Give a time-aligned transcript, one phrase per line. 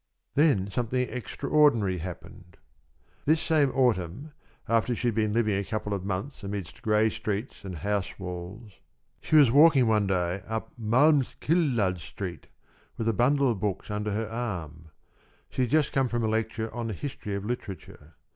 [0.33, 2.57] Then something extraordinary happened.
[3.25, 4.31] This same autumn,
[4.67, 8.79] after she had been living a couple of months amidst gray streets and house walls,
[9.21, 12.47] she was walking one day up Malmskillnad Street
[12.97, 14.89] with a bundle of books under her arm.
[15.51, 18.15] She had just come from a lecture on the history of literature.